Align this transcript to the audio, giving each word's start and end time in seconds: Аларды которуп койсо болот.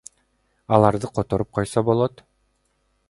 Аларды 0.77 1.11
которуп 1.17 1.53
койсо 1.59 1.85
болот. 1.91 2.25